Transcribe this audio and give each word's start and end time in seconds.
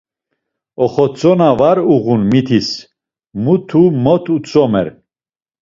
Oxotzona 0.83 1.39
na 1.49 1.49
var 1.59 1.77
uğun 1.95 2.21
mitis 2.31 2.67
mutu 3.43 3.83
mot 4.03 4.23
utzumer. 4.35 4.87